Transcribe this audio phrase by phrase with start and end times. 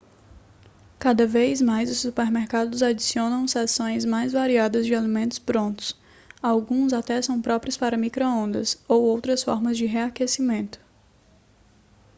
[0.97, 5.95] cada vez mais os supermercados adicionam seções mais variada de alimentos prontos
[6.41, 10.79] alguns até são próprios para micro-ondas ou outras formas de reaquecimento